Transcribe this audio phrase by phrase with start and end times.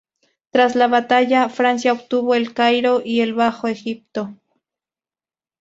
[0.49, 4.33] Tras la batalla, Francia obtuvo El Cairo y el bajo Egipto.